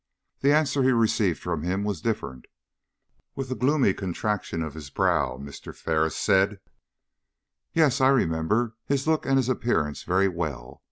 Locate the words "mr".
5.37-5.75